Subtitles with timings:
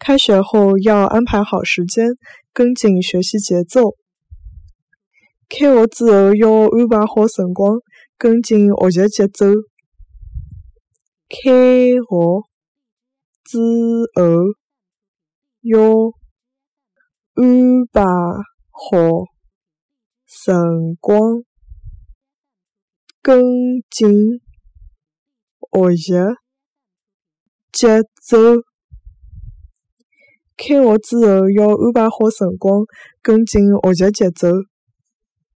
[0.00, 2.16] 开学后要安排好时间，
[2.54, 3.96] 跟紧学习节奏。
[5.46, 7.80] 开学之后要安排好辰光，
[8.16, 9.44] 跟紧学习节奏。
[11.28, 12.00] 开学
[13.44, 13.58] 之
[14.14, 14.22] 后
[15.60, 15.82] 要
[17.34, 18.02] 安排
[18.70, 19.26] 好
[20.26, 21.44] 辰光，
[23.20, 23.42] 跟
[23.90, 24.40] 紧
[25.70, 26.12] 学习
[27.70, 28.69] 节奏。
[30.60, 32.84] 开学之后要安排好辰光，
[33.22, 33.62] 跟紧
[33.94, 34.48] 学习节奏。